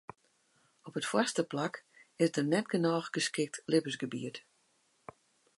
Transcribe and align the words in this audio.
Op 0.87 0.95
it 0.97 1.05
foarste 1.09 1.43
plak 1.51 1.75
is 2.23 2.31
der 2.35 2.47
net 2.53 2.67
genôch 2.73 3.07
geskikt 3.17 3.55
libbensgebiet. 3.71 4.37